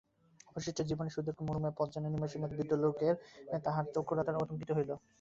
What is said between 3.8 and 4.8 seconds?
চক্ষুতারকায় অঙ্কিত